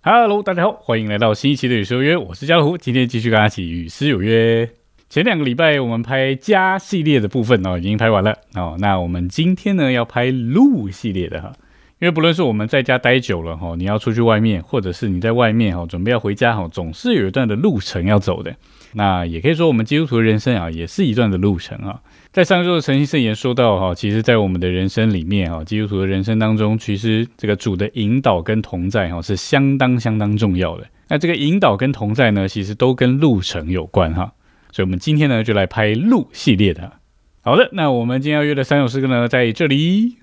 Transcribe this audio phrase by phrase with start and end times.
[0.00, 4.70] Hello，大家好，欢迎来到新一期的与诗有约，我是家虎，今天继续跟大家一起与诗有约。
[5.10, 8.76] 前两个礼拜我们拍家系列的部分哦，已经拍完了哦。
[8.78, 11.52] 那我们今天呢要拍路系列的哈，
[11.98, 18.54] 因为不论是我们在家待久了哈，你要出去外面，或者是你在外面哈，准备要回家哈，总是有一段的路程要走的。
[18.94, 22.00] 那也可以说我们基督徒的人生啊，也是一段的路程啊。
[22.32, 30.86] 在上周的诚心圣言说到哈，其实，在我们的人生里面哈，基督徒的人生当中，其实这个主的引导跟同在哈，是相当相当重要的。
[31.08, 34.32] 那这个引导跟同在呢，其实都跟路程有关哈。
[34.72, 36.92] 所以，我们今天呢，就来拍路系列的。
[37.40, 40.16] 好的，那我们今天要约的三首诗歌呢，在这里。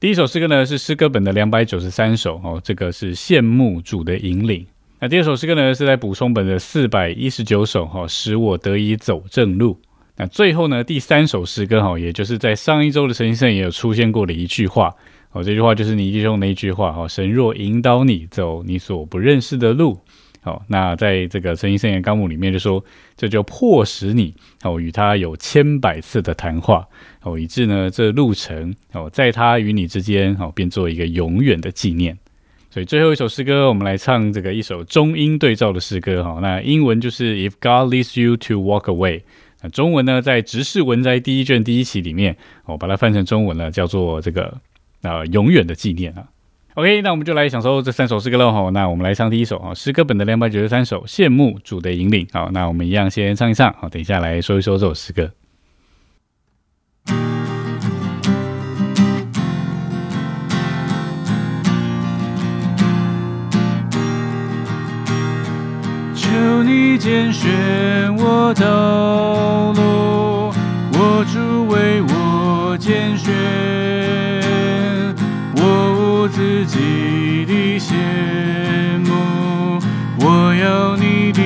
[0.00, 4.66] 第一首诗歌呢，是诗歌本的两百九十三首哦，这个是羡慕主的引领。
[5.00, 9.80] 那第二首诗歌呢，是在补充本的四百一十九首哈，使我得以走正路。
[10.16, 14.92] 那最后呢，第三首诗歌哈，也就是在上一周的神圣也有出现过的一句话
[15.30, 19.96] 哦，这句话就是你弟兄那一句话哈，神若引导你走你所不认识的路，
[20.40, 22.84] 好，那在这个神圣言纲目里面就说，
[23.16, 26.84] 这就迫使你哦与他有千百次的谈话
[27.22, 32.18] 哦，以致呢这路程哦，在他与你之间哦，变做一个永远的纪念。
[32.70, 39.22] 所以最后一首诗歌，我们来唱这个一首中英对照的诗歌哈，那英文就是 If God leads you to walk away。
[39.62, 44.56] 那中文呢，在《直视文摘》第一卷第一期里面，我把它翻成中文了，叫做这个
[45.02, 46.28] 啊，永远的纪念啊。
[46.74, 48.52] OK，那我们就来享受这三首诗歌喽。
[48.52, 52.24] 哈，那我们来唱第一首啊，诗歌本的两百九十三首，羡慕主的引领。
[52.32, 53.72] 好，那我们一样先唱一唱。
[53.80, 55.28] 好，等一下来说一说这首诗歌。
[66.68, 70.52] 你拣选我道路，
[70.92, 73.32] 我主为我拣选，
[75.56, 75.62] 我
[75.96, 77.94] 无自己的羡
[79.06, 79.80] 慕，
[80.20, 81.40] 我要你的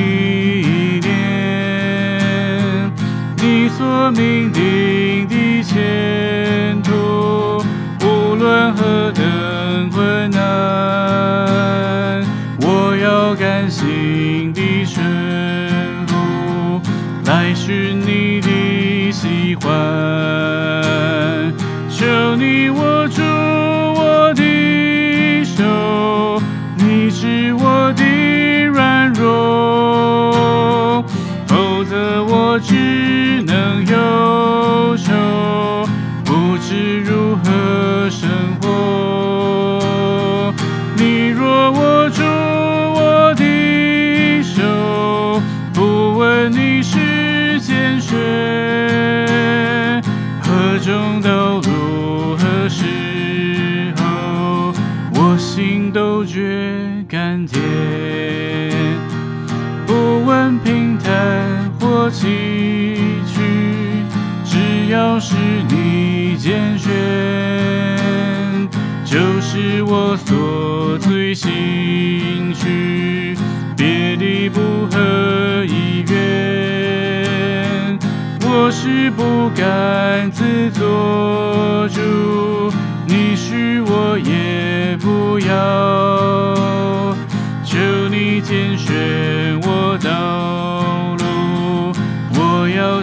[1.07, 2.91] 念，
[3.37, 7.63] 你所命定的前途，
[8.05, 10.41] 无论何等困难，
[12.63, 13.87] 我要甘心
[17.65, 20.32] 是你的喜欢。
[69.55, 71.51] 是我所最兴
[72.55, 73.37] 趣，
[73.77, 77.99] 别的不合意愿。
[78.41, 82.01] 我是不敢自作主，
[83.07, 87.15] 你许我也不要。
[87.63, 87.77] 求
[88.09, 91.93] 你拣选我道路，
[92.41, 93.03] 我要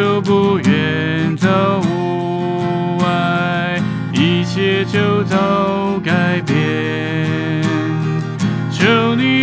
[0.00, 1.46] 就不愿走
[1.82, 3.78] 无外，
[4.14, 7.62] 一切就都改变。
[8.70, 9.39] 求你。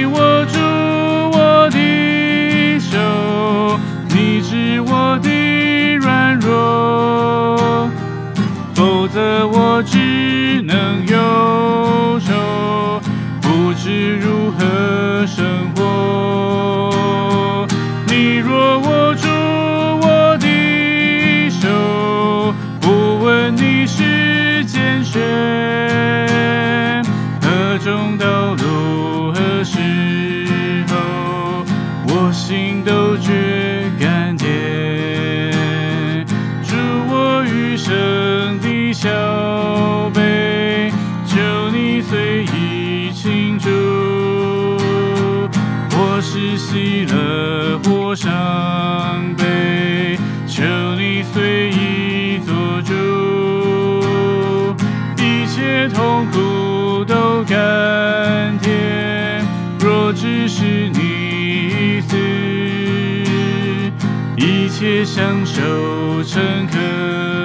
[65.28, 67.37] 享受诚可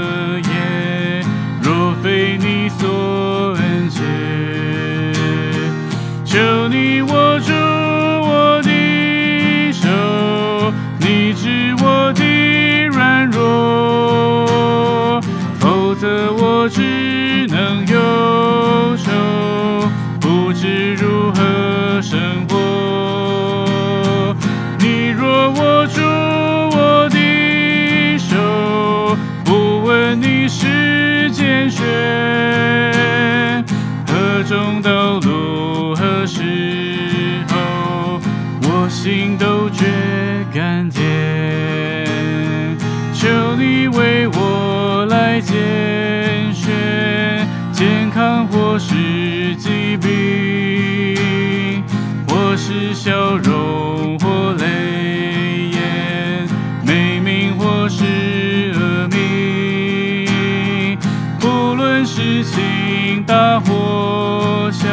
[48.72, 50.08] 或是疾病，
[52.26, 56.48] 或是笑容或泪眼，
[56.82, 60.26] 美名或是恶名。
[61.38, 64.88] 不论是情大或小，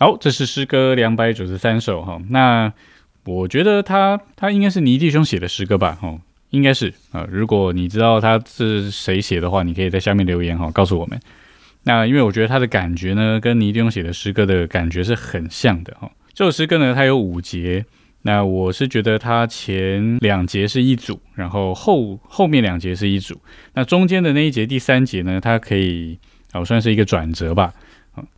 [0.00, 2.20] 好，这是诗歌两百九十三首哈。
[2.30, 2.72] 那
[3.24, 5.98] 我觉得他他应该是倪弟兄写的诗歌吧？
[6.00, 11.18] 哦，应该是啊、如果你知道他是谁写的话，你可以在下面留言哈，告诉我们。
[11.82, 16.08] 那因为我觉得他的感觉呢，跟倪弟兄写的诗歌的感觉是很像的哈。
[16.32, 17.84] 这首诗歌呢，它有五节。
[18.22, 23.40] 那我是觉得它前两节是一组，然后后后面两节是一组。
[23.74, 26.18] 那中间的那一节第三节呢，它可以
[26.52, 27.72] 啊、算是一个转折吧。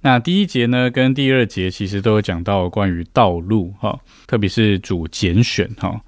[0.00, 6.00] 那第一节呢，跟第二节其实都有讲到关于道路哈，特别是主拣选哈。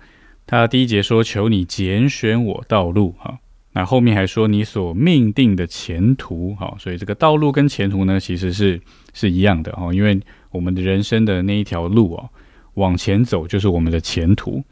[0.47, 3.39] 他第一节说：“求你拣选我道路。”哈，
[3.73, 6.55] 那后面还说你所命定的前途。
[6.57, 8.81] 哈，所以这个道路跟前途呢，其实是
[9.15, 12.29] 是一样的哈，因为我们的人生的那一条路哦，
[12.75, 14.63] 往前走就是我们的前途。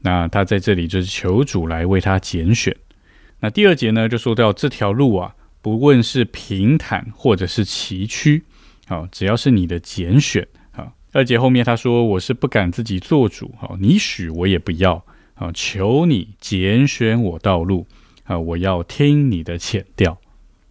[0.00, 2.74] 那他在这里就是求主来为他拣选。
[3.40, 5.34] 那第二节呢，就说到这条路啊，
[5.66, 8.40] 不论是平坦或者是崎岖，
[8.86, 10.46] 好，只要是你的拣选。
[10.70, 15.04] 好，二节后面他说：“我是不敢自己做主，好，你许我也不要。”
[15.34, 17.84] 啊，求你拣选我道路
[18.22, 18.38] 啊！
[18.38, 20.16] 我要听你的浅调。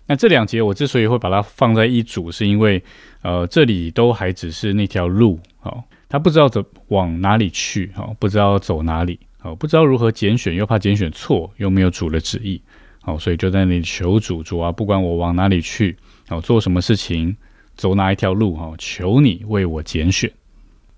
[0.05, 2.81] 那这两节我之所以会把它放在一组，是因为
[3.21, 12.61] 呃，这里都还只是那条路，好、他不知道走往哪里去，好、不知道走哪里，好、不知道如何拣选，又怕拣选错，又没有主的旨意，
[13.05, 15.95] 好、所以就在那里求主，主啊，不管我往哪里去，
[16.27, 17.37] 好、做什么事情，
[17.75, 20.31] 走哪一条路，哈、求你为我拣选。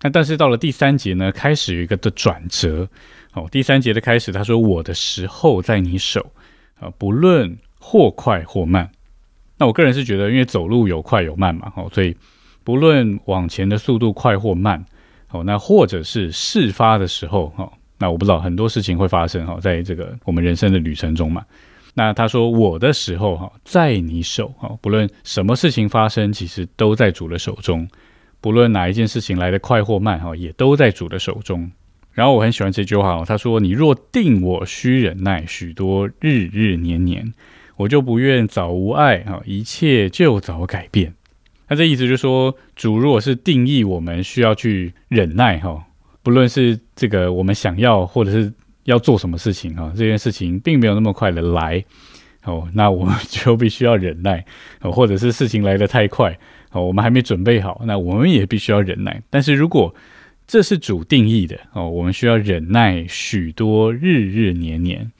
[0.01, 2.87] 那但是到了第三节呢，开始有一个的转折。
[3.33, 6.31] 哦，第三节的开始，他说：“我的时候在你手，
[6.79, 8.89] 啊，不论或快或慢。”
[9.59, 12.15] 那我个人是觉得，因为走路有快有慢嘛，哦，所以
[12.63, 14.83] 不论往前的速度快或慢，
[15.29, 21.45] 哦，那或者是事发的时候，哦，那我不知道很多事情会发生，哈，在这个我们人生的旅程中嘛。
[21.97, 27.87] 那他说：“我的时候，哈，在你手，哈，不论什么事情发生，其实都在主的手中。
[28.39, 31.71] 不论哪一件事情来得快或慢，哈，也都在主的手中。”
[32.13, 37.33] 然后我很喜欢这句话哦，他说：“你若定我需忍耐许多日日年年，
[37.77, 41.15] 我就不愿早无爱啊，一切就早改变。”
[41.67, 45.83] 那这意思就是说，主如果是定义我们需要去忍耐哈，
[46.21, 48.53] 不论是这个我们想要或者是
[48.87, 51.83] 要做什么事情哈，这件事情并没有那么快的来
[52.43, 54.43] 哦，那我们就必须要忍耐
[54.81, 56.37] 哦，或者是事情来得太快
[56.71, 59.21] 哦，我们还没准备好，那我们也必须要忍耐。
[59.29, 59.93] 但是如果
[60.47, 65.11] 这是主定义的哦，我们需要忍耐许多日日年年。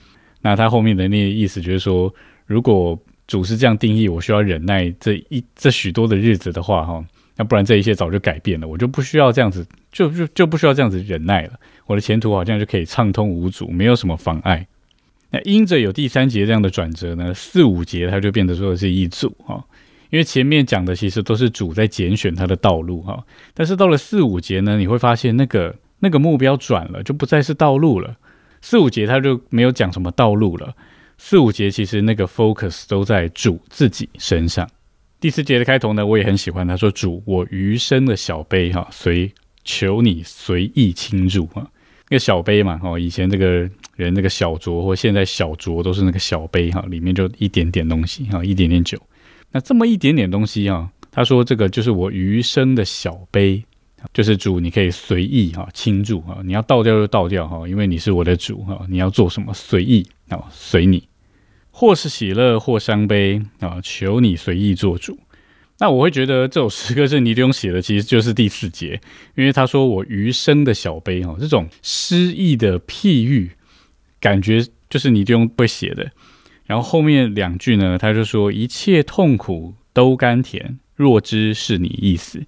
[0.42, 2.14] 那他后面的那个意思就是说，
[2.46, 2.98] 如果
[3.28, 7.04] 主是这样定义，我需要忍耐这一这许多的日子的话，哈，
[7.36, 14.68] 那不然这一切早就改变了，我就不需要这样子，就就就不需要这样子忍耐了，我的前途好像就可以畅通无阻，没有什么妨碍。
[15.32, 19.66] 那因着有第三节这样的转折呢，四五节它就变得说的是一组哈，
[20.10, 28.16] 因为前面讲的其实都是主在拣选他的道路哈，但是到了四五节呢，你会发现那个那个目标转了，就不再是道路了。
[28.62, 30.76] 四五节他就没有讲什么道路了。
[31.18, 34.70] 四五节其实那个 focus 都在主自己身上。
[35.20, 36.68] 第四节的开头呢，我也很喜欢。
[36.68, 41.68] 他说：“主，我余生的小杯哈，随求你随意倾注啊。
[42.10, 48.98] 那个小杯嘛，哦，以前这个人那个小酌，或现在小酌都是那个小杯哈，里面就一点点东西哈，一点点酒。
[49.52, 53.64] 那这么一点点东西啊，他说这个就是我余生的小杯。”
[54.14, 61.08] 就是主，你可以随意哈倾注哈，你要倒掉就倒掉哈，因为你是我的主哈，你要做什么随意啊，随你，
[61.72, 65.18] 或是喜乐或伤悲啊，求你随意做主。
[65.80, 69.00] 那我会觉得这首诗歌是尼迪翁写的，其实就是第四节，
[69.36, 73.52] 因为他说我余生的小悲哈，这种诗意的譬喻，
[74.20, 76.12] 感觉就是尼迪翁会写的。
[76.66, 82.44] 然后后面两句呢，他就说一切痛苦都甘甜，若知是你意思。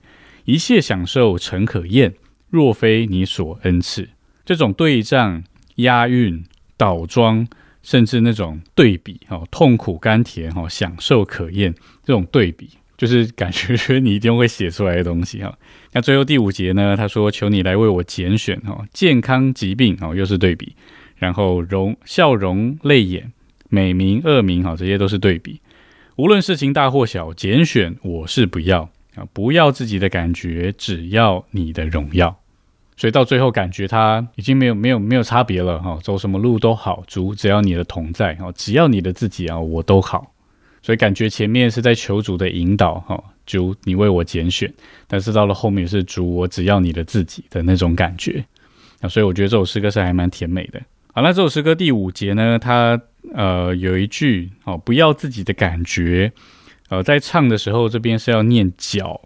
[0.46, 2.16] 一切享受诚可厌，
[2.50, 4.10] 若非你所恩赐。
[4.44, 5.44] 这种对仗、
[5.76, 6.44] 押韵、
[6.76, 7.48] 倒装，
[7.84, 15.58] 甚至那种对比，哈，痛苦甘甜，哈，享受可厌，这种对比，就是感觉你一定会写出来的东西，哈。
[15.94, 16.98] 那最后第五节呢？
[16.98, 20.76] 他说：“求你来为我拣选，哈，健康疾病，哈，又是对比。
[21.16, 23.32] 然后容笑容泪眼，
[23.70, 25.62] 美名恶名，哈，这些都是对比。
[26.18, 32.38] 无论事情大或小，拣选我是不要啊。”不要自己的感觉，只要你的荣耀。
[32.98, 35.98] 所以到最后，感觉他已经没有没有没有差别了哈。
[36.04, 40.34] 走什么路都好，主只要你的同在哈，只要你的自己啊，我都好。
[40.82, 44.74] 所以感觉前面是在求主的引导哈，主你为我拣选，
[45.08, 48.44] 但是到了后面是主我只要你的自己的那种感觉。
[49.02, 50.82] 那所以我觉得这首诗歌是还蛮甜美的。
[51.14, 53.00] 好，那这首诗歌第五节呢，它
[53.34, 56.32] 呃有一句哦，不要自己的感觉。
[56.90, 59.22] 呃，在唱的时候，这边是要念脚，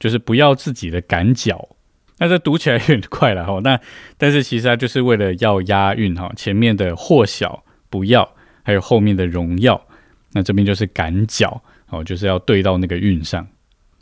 [0.00, 1.68] 就是不要自己的赶脚。
[2.18, 3.60] 那这读起来有点快了哈。
[3.62, 3.78] 那
[4.18, 8.28] 但是其实它就是为了要押韵哈，前面的或小不要，
[8.64, 9.86] 还有后面的荣耀，
[10.36, 13.48] 那这边就是赶脚哦，就是要对到那个韵上。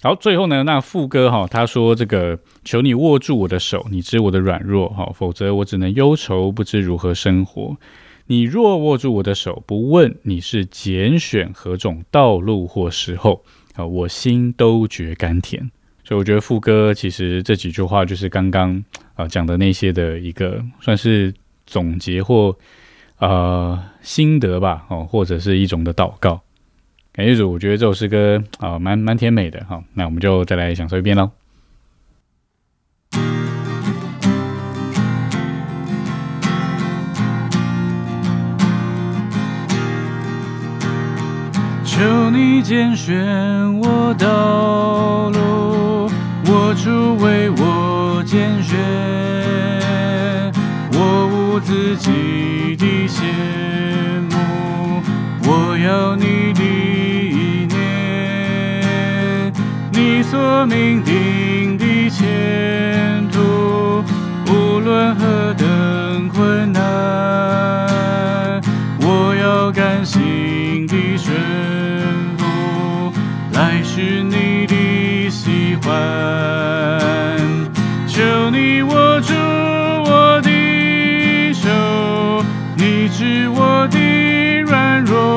[0.03, 7.77] 好，最后呢，那副歌哈，他说这个求你握住我的手，你知我的软弱哈，否则我只能忧愁，不知如何生活。
[8.27, 15.71] 你若握住我的手，不问你是拣选何种道路或时候啊，我心都觉甘甜。
[16.03, 21.33] 所以我觉得副歌其实这几句话就是刚刚啊讲的那些的一个算是
[21.65, 22.55] 总结或
[23.25, 26.43] 呃心得吧，哦，或者是一种的祷告。
[27.13, 29.83] 感谢主，我觉得这首诗歌啊蛮蛮甜美的哈。
[29.95, 31.31] 那我们就再来享受一遍喽。
[41.85, 43.17] 求你拣选
[43.79, 46.11] 我道路，
[46.47, 48.77] 我主为我拣选，
[50.93, 52.74] 我无自己
[53.25, 54.35] 的羡慕，
[55.45, 57.75] 我要你的意念，
[59.93, 64.05] 你所命定的前途，
[64.47, 66.81] 无论何等困难，
[69.01, 71.35] 我要甘心的顺。
[73.97, 75.89] 是你的喜欢，
[78.09, 79.34] 求你握住我
[83.25, 85.34] 是我的软弱，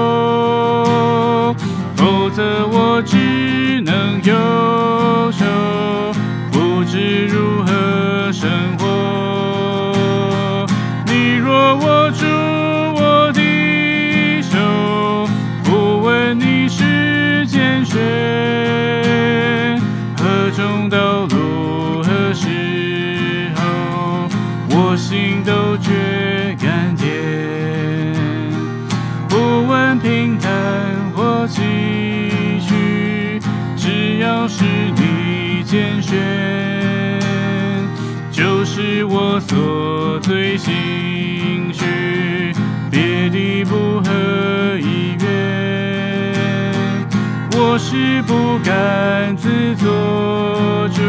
[49.88, 51.01] 作主，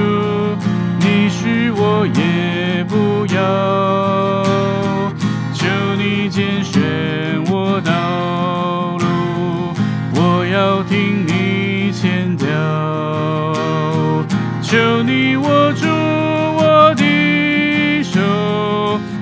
[1.01, 4.45] 你许我也不要，
[5.53, 5.67] 求
[5.97, 6.81] 你拣选
[7.51, 7.91] 我道
[8.99, 9.75] 路，
[10.15, 12.47] 我要听你牵调，
[14.63, 17.03] 求你握住我的
[18.05, 18.21] 手，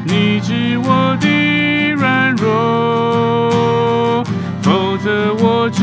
[0.04, 4.22] 你知我的软弱，
[4.60, 5.82] 否则我只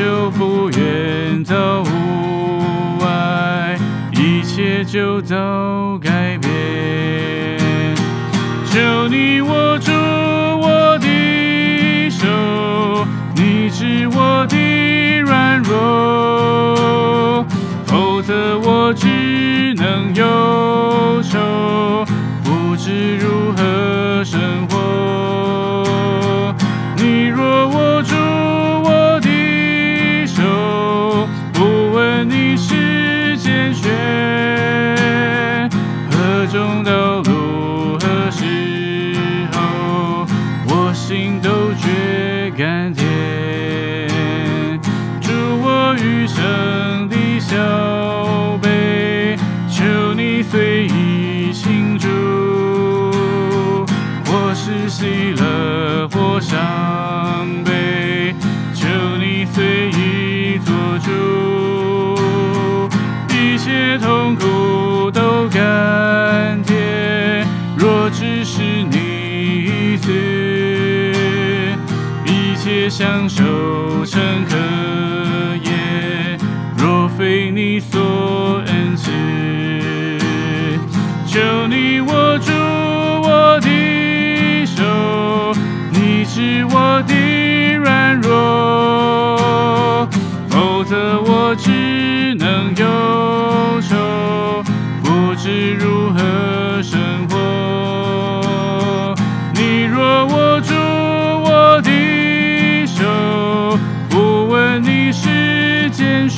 [0.00, 3.78] 就不愿走无碍，
[4.12, 7.58] 一切就都改变。
[8.64, 12.26] 求你握住我的手，
[13.34, 17.44] 你知我的软弱，
[17.84, 22.06] 否则我只能忧愁，
[22.42, 23.28] 不知如
[72.90, 73.44] 享受
[74.04, 74.56] 诚可
[75.62, 76.36] 也，
[76.76, 79.10] 若非你所恩赐。
[81.24, 81.68] 求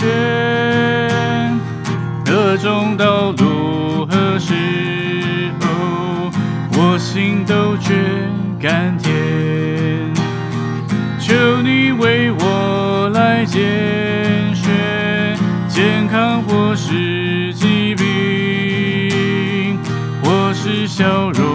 [0.02, 1.60] 拣选。
[2.26, 4.52] 何种道路，和时
[5.60, 5.68] 候，
[6.72, 7.94] 我心都觉
[8.60, 9.12] 甘甜。
[11.20, 13.62] 求你为我来拣
[14.54, 15.38] 选，
[15.68, 19.78] 健康或是疾病，
[20.24, 21.51] 或是笑容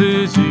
[0.00, 0.49] 不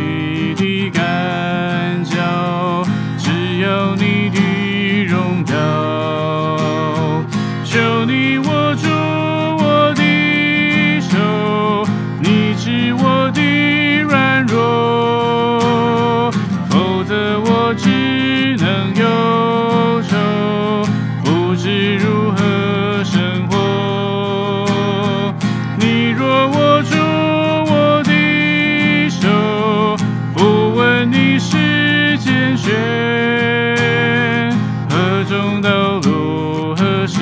[32.60, 34.50] 是拣选，
[34.90, 37.18] 何种道路，何时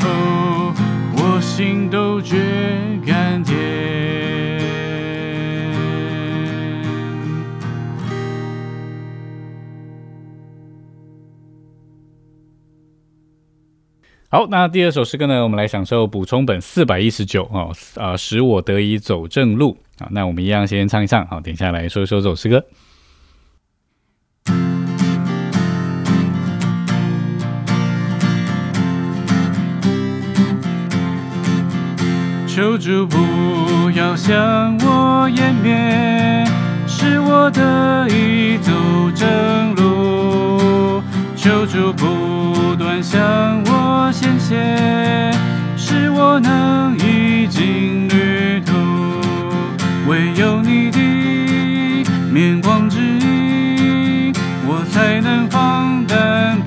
[0.00, 0.72] 候，
[1.16, 2.38] 我心都觉
[3.06, 3.58] 甘甜。
[14.30, 22.64] 好，那第二首诗歌呢，我们来享受补充本四百一十九哦，啊，使我得以走正路啊，那我们一样先唱一唱，好，等一下来说一说这首诗歌。
[32.62, 36.44] 求主不要向我湮灭，
[36.86, 38.70] 使我得以走
[39.12, 41.02] 正路。
[41.34, 43.20] 求主不断向
[43.64, 45.34] 我显现，
[45.76, 48.72] 使我能一经旅途。
[50.06, 54.32] 唯有你的面光指引，
[54.68, 56.61] 我才能放胆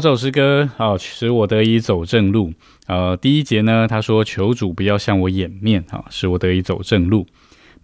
[0.00, 2.54] 这首诗歌好，使我得以走正路。
[2.86, 7.26] 呃，第一节呢，他说：“求主不要向我掩面，哈，使我得以走正路，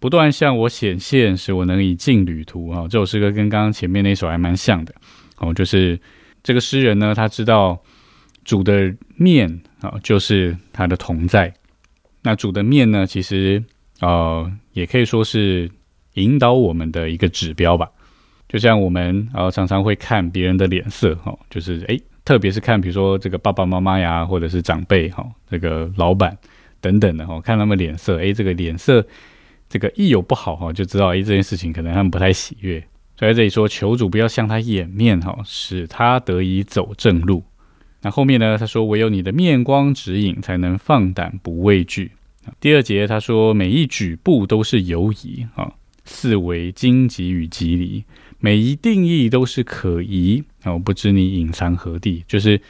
[0.01, 4.95] 不断向我显现，使我能以尽旅途。”哈，这首诗歌跟刚刚前面那首还蛮像的。
[5.39, 6.01] 哦，就是
[6.43, 7.79] 这个诗人呢，他知道
[8.45, 11.53] 主的面啊，就是他的同在。
[12.23, 13.63] 那主的面呢，其实
[14.01, 15.71] 呃，也可以说是
[16.15, 17.91] 引导我们的一个指标吧。
[18.57, 26.35] 就像我们呃常常会看别人的脸色哈、就是诶，特别是看比如说这个爸爸妈妈呀，或者是长辈哈、这个老板
[26.81, 29.07] 等等的哈、看他们脸色，诶，这个脸色
[29.69, 32.83] 这个一有不好哈、就知道诶这件事情可能他们不太喜悦。
[33.19, 37.45] 所以这里说，求主不要向他掩面哈、使他得以走正路。
[38.01, 42.13] 那后面呢，他说唯有你的面光指引，才能放胆不畏惧。
[42.59, 45.71] 第二节他说每一举步都是犹疑啊，
[46.07, 48.05] 四维荆棘与棘藜。
[48.39, 50.73] 每一定义都是可疑啊！
[50.73, 52.61] 我不知你隐藏何地，就是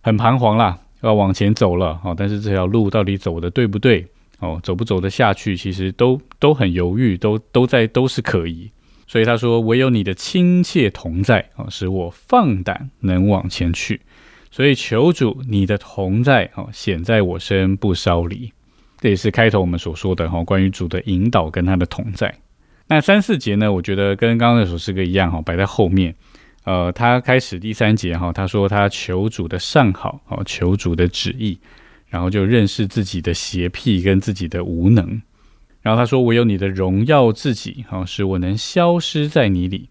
[0.00, 2.14] 很彷徨啦，要往前走了哦。
[2.16, 4.06] 但是这条路到底走的对不对
[4.40, 4.60] 哦？
[4.62, 8.70] 走不走得下去，其实都都很犹豫，都都在都是可疑。
[9.06, 14.00] 所以他说：“唯有你的亲切同在哦，使我放胆能往前去。
[14.50, 18.52] 所以求主你的同在哦，显在我身不稍离。”
[19.00, 22.34] 这也是开头我们所说的哈，关于主的引导跟他的同在。
[22.88, 23.70] 那三四节呢？
[23.70, 26.14] 我觉得跟刚刚那首诗歌一样哈，摆在后面。
[26.64, 31.58] 呃，他开始第三节哈，他说他求主的善好，哦，求主的旨意，
[32.08, 35.20] 然后就认识自己的邪僻跟自己的无能。
[35.80, 39.88] 然后他说：“唯有你的荣耀自己，好使我能消失在你里。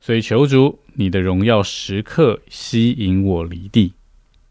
[0.00, 3.92] 所以求主你的荣耀时刻吸引我离地。”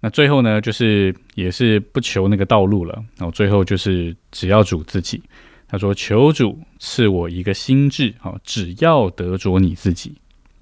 [0.02, 5.22] 那最后呢，就是也是不求那个道路了，然后最后就是只要主自己。
[5.70, 10.16] 他说：“求主赐我一个心智，好，只要得着你自己。”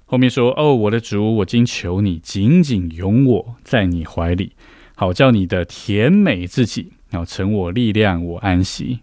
[0.04, 4.52] 后面说：“哦，我的主，我今求你紧紧拥我在你怀里，
[4.94, 9.00] 好叫你的甜美自己，好成我力量，我安息。”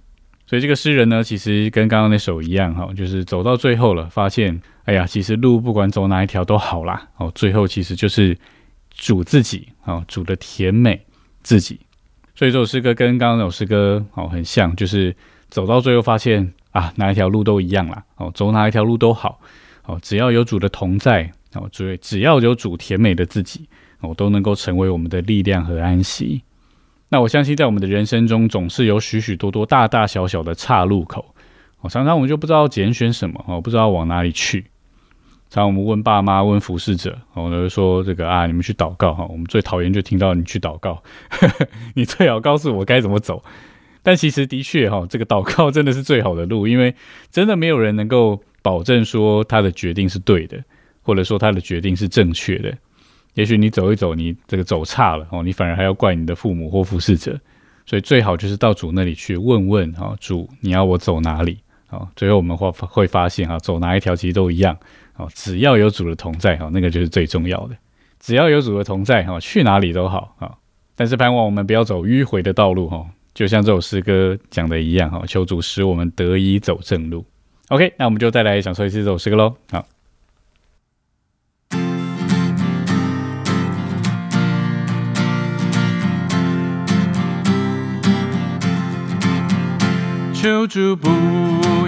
[0.47, 7.09] 所以这个诗人呢，其实跟刚刚那首一样哈，就是走到最后了，发现哎呀，其实路不管走哪一条都好啦。
[7.17, 8.37] 哦，最后其实就是
[8.91, 11.03] 主自己哦，主的甜美
[11.41, 11.79] 自己。
[12.35, 15.15] 所以这首诗歌跟刚刚那首诗歌哦很像，就是
[15.49, 18.03] 走到最后发现啊，哪一条路都一样啦。
[18.17, 19.39] 哦，走哪一条路都好
[19.85, 23.67] 哦，只要有主的同在哦，只只要有主甜美的自己
[24.01, 26.43] 哦，都能够成为我们的力量和安息。
[27.09, 31.33] 那我相信，在我们的人生中，总是有许许多多大大小小的岔路口。
[31.81, 34.65] 哦，常常我们就不知道拣选什么，哦，不知道往哪里去。
[35.49, 39.25] 常我们问爸妈、问服侍者，哦，就说这个啊，你们去祷告哈。
[39.29, 41.01] 我们最讨厌就听到你去祷告，
[41.93, 43.41] 你最好告诉我该怎么走。
[44.05, 46.93] 但其实的确哈，这个祷告真的是最好的路，因为
[47.31, 50.63] 真的没有人能够保证说他的决定是对的，
[51.01, 52.71] 或者说他的决定是正确的。
[53.33, 57.35] 也许你走一走，你这个走差了哦，你反而还要怪你的父母或服侍者，
[57.87, 62.07] 所以最好就是到主那里去问问啊，主你要我走哪里啊？
[62.15, 64.77] 最后我们会会发现哈，走哪一条其实都一样
[65.15, 67.75] 哦，只要有主的同在哈，那个就是最重要的。
[68.19, 70.55] 只要有主的同在哈，去哪里都好啊。
[70.95, 77.25] 但是盼望我们不要走迂回的道路哈，就像这首诗歌讲的一样哈，求主使我们得以走正路。
[77.67, 79.85] OK，那我们就再来享受一次这首诗歌喽，好。
[90.33, 91.09] 求主不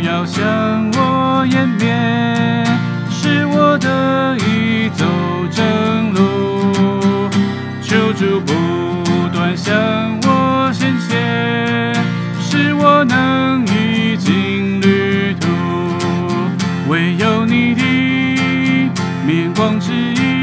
[0.01, 2.65] 要向我湮灭，
[3.10, 5.05] 使我得以走
[5.49, 7.29] 正路。
[7.81, 8.96] 求主不
[9.27, 9.75] 不断向
[10.23, 11.93] 我显现，
[12.39, 15.49] 使我能已经旅途。
[16.87, 17.83] 唯有你的
[19.25, 20.37] 面光指引，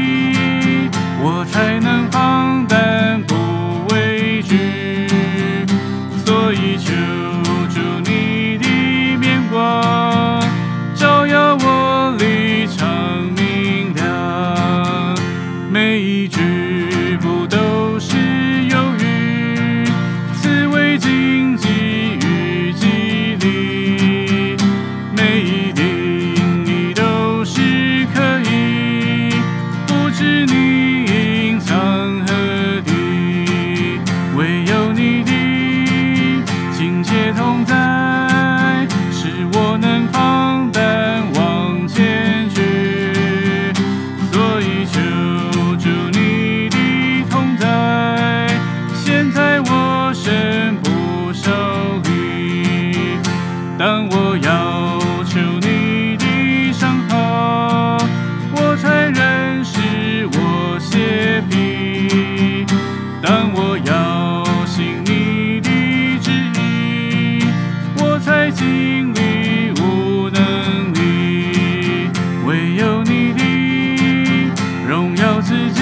[75.47, 75.74] causes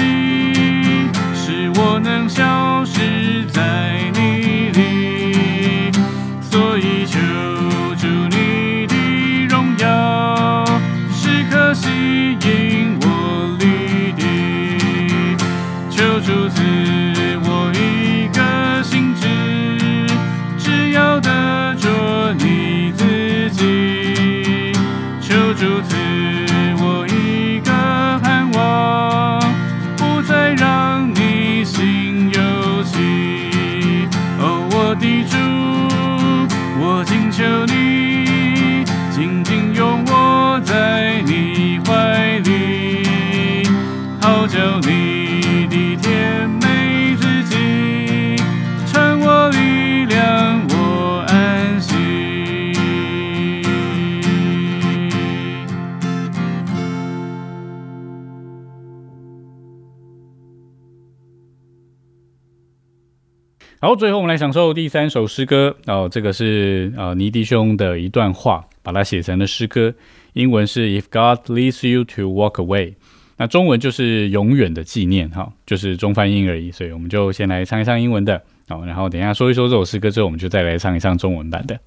[63.96, 69.94] 最后我们来享受第三首诗歌哦，这个是呃尼迪兄的一段话，把它写成了诗歌。
[70.32, 72.94] 英文是 If God leads you to walk away，
[73.36, 76.70] 那中文就是永远的纪念哈，就是中翻英而已。
[76.70, 81.78] 所以我们就先来唱一唱英文的，哦，然后等一下说一说这首诗歌之后，我们就再来唱一唱中文版的。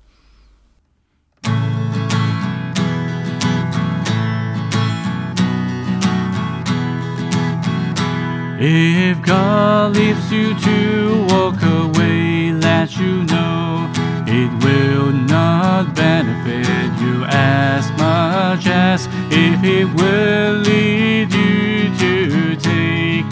[8.59, 13.87] If God leaves you to walk away, let you know
[14.25, 23.31] it will not benefit you as much as if He will lead you to take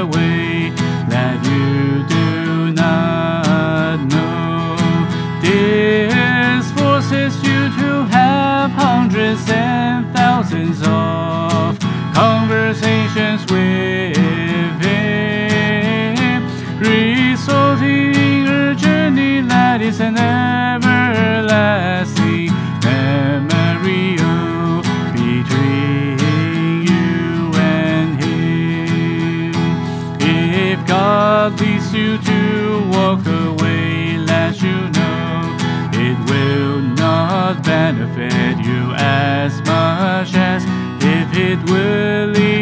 [0.00, 0.70] away
[1.06, 4.74] that you do not know.
[5.42, 11.78] This forces you to have hundreds and thousands of
[12.14, 14.21] conversations with.
[16.82, 18.12] Resorting
[18.76, 20.90] journey that is an everlasting
[22.82, 26.18] memory oh, between
[26.82, 29.54] you and Him.
[30.20, 35.56] If God leads you to walk away, let you know
[35.92, 40.64] it will not benefit you as much as
[41.00, 42.61] if it will lead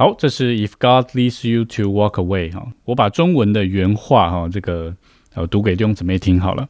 [0.00, 4.94] 好，这是 If God leads you to walk away 哈，我把中文的原话哈，这个
[5.34, 6.68] 呃读给弟兄姊妹听好了。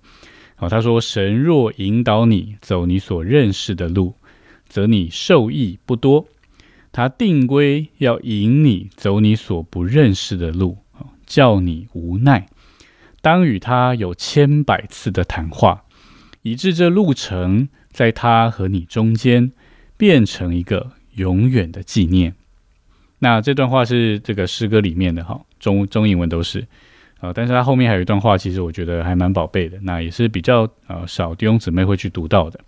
[0.55, 4.15] 好，他说：“神若引导你走你所认识的路，
[4.67, 6.25] 则你受益不多；
[6.93, 10.79] 他定规要引你走你所不认识的路，
[11.27, 12.47] 叫你无奈。
[13.21, 15.85] 当与他有千百次的谈话，
[16.43, 19.53] 以致这路程在他和你中间
[19.97, 22.35] 变成一个永远的纪念。”
[23.21, 26.67] 那这段话是这个诗歌里面的哈，中中英文都是，
[27.19, 32.61] 啊，但是它后面还有一段话，其实我觉得还蛮宝贝的，那也是比较呃少弟兄姊妹会去读到的。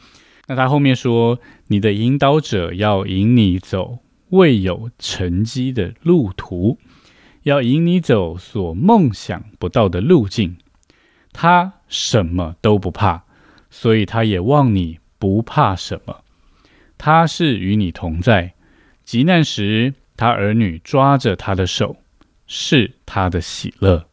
[0.49, 4.01] 那他后面说，你的引导者要引你走
[4.31, 6.79] 未有成绩的路途，
[7.45, 10.57] 要引你走所梦想不到的路径。
[11.33, 13.23] 他什么都不怕，
[13.71, 16.25] 所以他也望你不怕什么。
[16.99, 18.55] 他是与你同在，
[19.05, 19.95] 急难时。
[20.17, 21.97] 他儿女抓着他的手，
[22.47, 24.05] 是他的喜乐。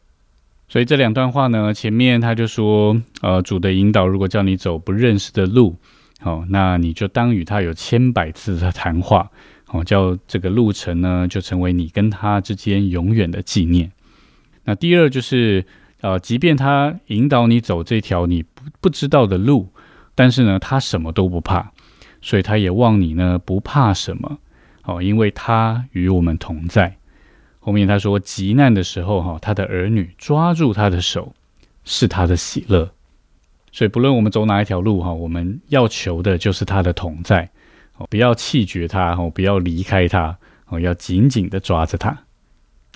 [0.66, 5.76] 所以这两段话呢，前面他就说，呃，主的引导如果叫你走不认识的路，
[6.20, 9.30] 好，那你就当与他有千百次的谈话，
[9.70, 13.92] 好，叫这个路程呢，就成为你跟他之间永远的纪念。
[14.64, 15.66] 那第二就是，
[16.00, 19.68] 呃，即便他引导你走这条你不不知道的路，
[20.14, 21.70] 但是呢，他什么都不怕，
[22.22, 24.38] 所以他也望你呢不怕什么。
[24.84, 26.96] 哦，因为他与我们同在。
[27.60, 31.34] 后面他说，急难的时候，哈，他的儿女抓住他的手，
[31.84, 32.90] 是他的喜乐。
[33.70, 37.50] 所以，不论我们走哪一条路，哈，我们要求的就是他的同在。
[38.10, 40.36] 不要弃绝他，哦，不要离开他，
[40.66, 42.16] 哦，要紧紧的抓着他。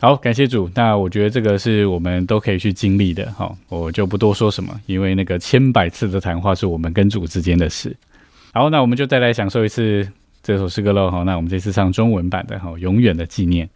[0.01, 0.71] 好，感谢主。
[0.75, 3.31] 那我觉得这个是我们都可以去经历的。
[3.33, 7.97] 好，我就不多说什么，因为那个千百次的谈话是我们跟主之间的事。
[8.53, 10.09] 好，那我们就再来享受一次。
[10.45, 13.71] 这首诗歌喽，好，那我们这次上中文版的，哈，永远的纪念。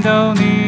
[0.00, 0.59] 到你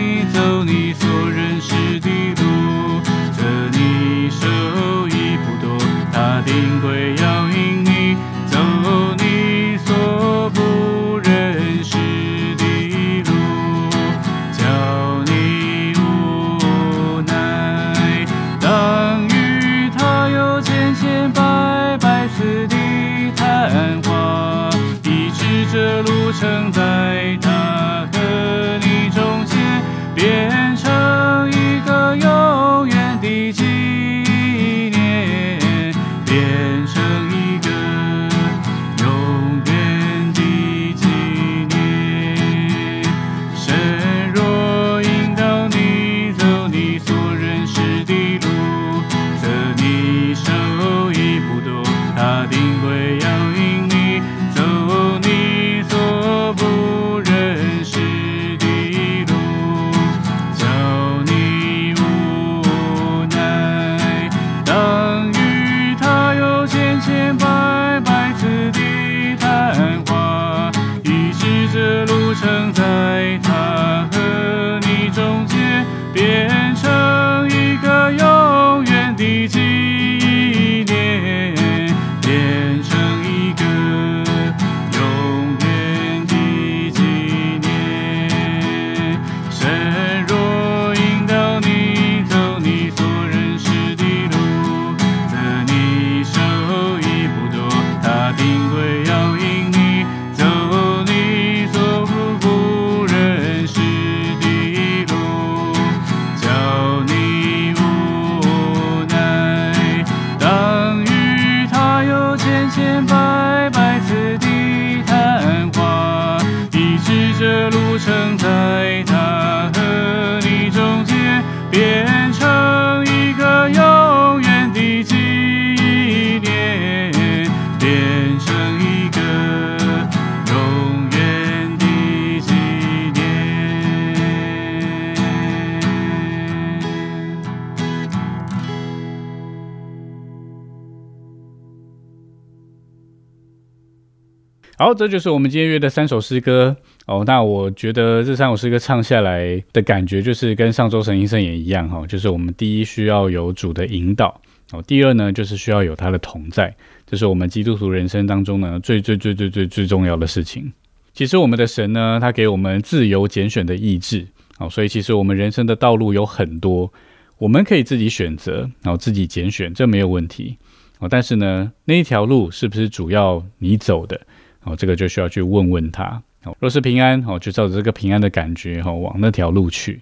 [145.03, 146.77] 这就是我们今天约的三首诗歌
[147.07, 147.25] 哦。
[147.27, 154.41] 那我觉得这三首诗歌唱下来的感觉，就是跟上周神医生也一样哈，就是我们第一需要有主的引导
[154.71, 156.73] 哦，第二呢就是需要有他的同在，
[157.05, 160.73] 这是我们基督徒人生当中呢最最最最最最重要的事情。
[161.13, 164.25] 其实我们的神呢，他给我们自由拣选的意志
[164.59, 166.93] 哦，所以其实我们人生的道路有很多，
[167.39, 170.59] 我们可以自己选择，然后自己拣选，这没有问题
[171.01, 171.09] 哦。
[171.11, 174.21] 但是呢，那一条路是不是主要你走的？
[174.65, 176.23] 哦，这个就需要去问问他。
[176.45, 180.01] 哦，若是平安，哦，就照着这个平安的感觉，哈，往那条路去。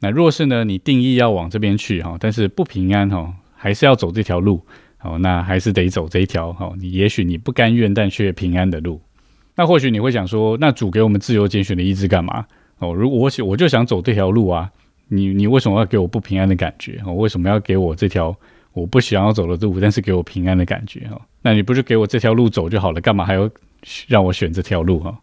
[0.00, 4.60] 那若是呢，你定义要往这边去，哈，但是不平安，哈，还是要走这条路，
[5.02, 9.00] 哦，那还是得走这一条，哈，你也许你不甘愿，但却平安的路。
[9.54, 12.46] 那或许你会想说，那主给我们自由拣选的意志干嘛？
[12.78, 14.70] 哦，如果我想，我就想走这条路啊，
[15.08, 17.00] 你你为什么要给我不平安的感觉？
[17.06, 18.34] 哦，为什么要给我这条
[18.72, 21.06] 我不想要走的路，但是给我平安的感觉？
[21.08, 23.48] 哈，那你不是给我这条路走就好了，干嘛还要？
[24.06, 25.18] 让我选这条路哈，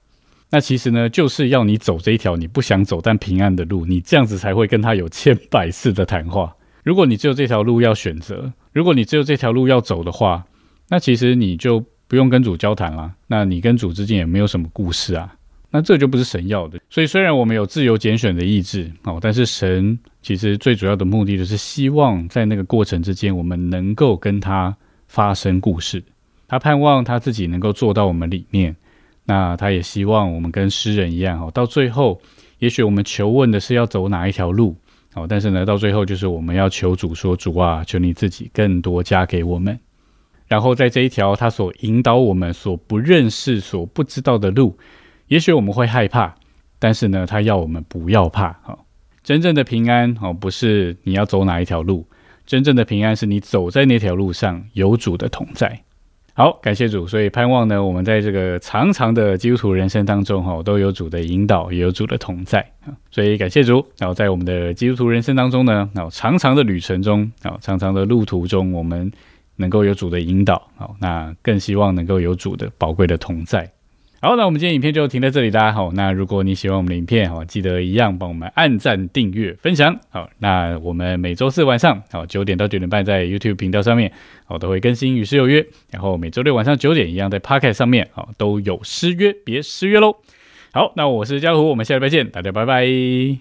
[0.49, 6.55] 那其实呢，就是要你走这一条你不想走但平安的路，你这样子才会跟他有千百次的谈话。
[6.83, 10.45] 如果你只有这条路要选择，如果你只有这条路要走的话，
[10.89, 13.11] 那其实你就不用跟主交谈了。
[13.27, 15.35] 那你跟主之间也没有什么故事啊。
[15.71, 16.79] 那这就不是神要的。
[16.89, 24.75] 所以虽然我们有自由拣选的意志哦，但是神其实最主要的目的就是希望在那个过程之间，我们能够跟他
[25.07, 26.03] 发生故事。
[26.49, 28.75] 他盼望他自己能够做到我们里面，
[29.25, 32.19] 那他也希望我们跟诗人一样哦，到最后，
[32.57, 34.75] 也许我们求问的是要走哪一条路
[35.13, 39.79] 哦，但是呢，到最后就是我们要求主说：“主啊，求你自己更多加给我们。”
[40.49, 44.75] 然后在这一条他所引导我们所不认识、所不知道的路，
[45.27, 46.33] 也许我们会害怕，
[46.79, 48.75] 但是呢，他要我们不要怕哈。
[49.23, 52.07] 真正的平安哦，不是你要走哪一条路，
[52.47, 55.83] 真正的平安是你走在那条路上有主的同在。
[56.39, 62.65] 好，感谢主，所以盼望呢，我们在这个长长的基督徒人生当中，哈，都有主的引导，也有主的同在。
[63.11, 69.11] 所以感谢主，然后在我们的基督徒人生当中呢，然后长长的旅程中，啊，长长的路途中，我们
[69.57, 73.69] 能够有主的引导，好，那更希望能够有主的宝贵的同在。
[74.21, 75.93] 好，那我们今天影片就停在这里，大家好。
[75.93, 79.97] 那如果你喜欢我们的影片，好，记得一样帮我们按赞、订阅、分享。
[80.09, 84.11] 好，那我们每周四晚上，好九点到九点半在 YouTube 频道上面，
[84.43, 85.65] 好都会更新与诗有约。
[85.91, 90.17] 然后每周六晚上九点一样在 Pocket 上面，好都有失约，别失约喽。
[90.73, 93.39] 好，那我是江湖，我们下礼拜见，大家拜拜。